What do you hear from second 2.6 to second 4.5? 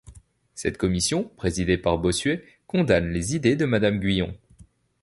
condamne les idées de Madame Guyon.